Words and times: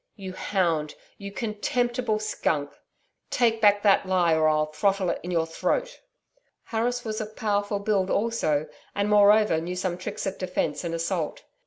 'You 0.15 0.33
hound! 0.33 0.95
You 1.19 1.31
contemptible 1.31 2.17
skunk! 2.17 2.71
Take 3.29 3.61
back 3.61 3.83
that 3.83 4.03
lie, 4.07 4.33
or 4.33 4.47
I'll 4.47 4.65
throttle 4.65 5.11
it 5.11 5.19
in 5.21 5.29
your 5.29 5.45
throat.' 5.45 6.01
Harris 6.63 7.03
was 7.05 7.21
of 7.21 7.35
powerful 7.35 7.77
build 7.77 8.09
also, 8.09 8.65
and, 8.95 9.09
moreover 9.09 9.61
knew 9.61 9.75
some 9.75 9.99
tricks 9.99 10.25
of 10.25 10.39
defence 10.39 10.83
and 10.83 10.95
assault. 10.95 11.43